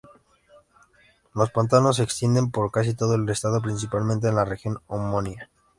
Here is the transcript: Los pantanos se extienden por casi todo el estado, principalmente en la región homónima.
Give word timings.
Los 1.35 1.51
pantanos 1.51 1.97
se 1.97 2.01
extienden 2.03 2.49
por 2.49 2.71
casi 2.71 2.95
todo 2.95 3.13
el 3.13 3.29
estado, 3.29 3.61
principalmente 3.61 4.29
en 4.29 4.35
la 4.35 4.45
región 4.45 4.81
homónima. 4.87 5.47